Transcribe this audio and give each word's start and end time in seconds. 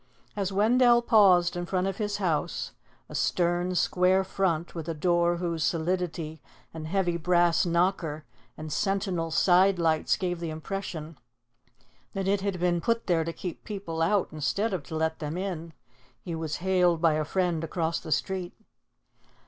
As 0.35 0.51
Wendell 0.51 1.03
paused 1.03 1.55
in 1.55 1.67
front 1.67 1.85
of 1.85 1.97
his 1.97 2.17
house, 2.17 2.71
a 3.07 3.13
stern, 3.13 3.75
square 3.75 4.23
front, 4.23 4.73
with 4.73 4.89
a 4.89 4.95
door 4.95 5.37
whose 5.37 5.63
solidity 5.63 6.41
and 6.73 6.87
heavy 6.87 7.17
brass 7.17 7.67
knocker 7.67 8.25
and 8.57 8.73
sentinel 8.73 9.29
sidelights 9.29 10.17
gave 10.17 10.39
the 10.39 10.49
impression 10.49 11.19
that 12.13 12.27
it 12.27 12.41
had 12.41 12.59
been 12.59 12.81
put 12.81 13.05
there 13.05 13.23
to 13.23 13.31
keep 13.31 13.63
people 13.63 14.01
out 14.01 14.29
instead 14.31 14.73
of 14.73 14.81
to 14.85 14.95
let 14.95 15.19
them 15.19 15.37
in, 15.37 15.71
he 16.19 16.33
was 16.33 16.55
hailed 16.65 16.99
by 16.99 17.13
a 17.13 17.23
friend 17.23 17.63
across 17.63 17.99
the 17.99 18.11
street. 18.11 18.55